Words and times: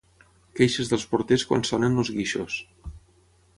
Queixes 0.59 0.89
dels 0.93 1.05
porters 1.11 1.45
quan 1.51 1.67
sonen 1.71 2.01
els 2.05 2.11
guixos. 2.19 2.59